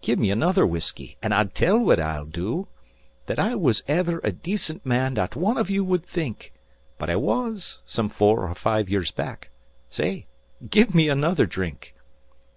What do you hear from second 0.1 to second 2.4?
me another whiskey, and I'll tell what I'll